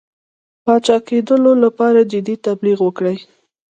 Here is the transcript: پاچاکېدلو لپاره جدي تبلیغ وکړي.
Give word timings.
پاچاکېدلو 0.63 1.51
لپاره 1.63 1.99
جدي 2.11 2.35
تبلیغ 2.45 2.77
وکړي. 2.83 3.15